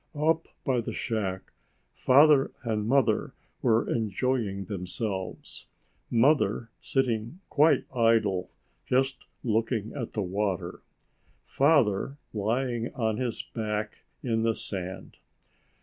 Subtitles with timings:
[0.19, 1.53] Up by the shack
[1.93, 5.67] Father and Mother were enjoying themselves;
[6.09, 8.49] Mother sitting quite idle,
[8.87, 10.81] just looking at the water;
[11.43, 15.17] Father lying on his back in the sand.